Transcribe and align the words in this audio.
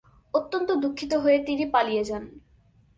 অত্যন্ত 0.33 0.69
দুঃখিত 0.71 1.11
হয়ে 1.13 1.37
তিনি 1.39 1.65
পালিয়ে 1.65 2.03
যান। 2.03 2.23